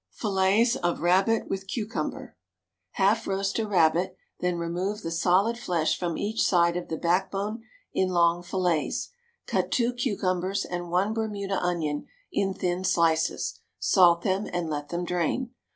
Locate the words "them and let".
14.23-14.89